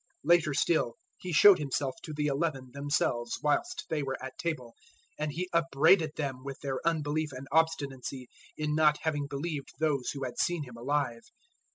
[0.25, 4.73] 016:014 Later still He showed Himself to the Eleven themselves whilst they were at table,
[5.19, 8.27] and He upbraided them with their unbelief and obstinacy
[8.57, 11.21] in not having believed those who had seen Him alive.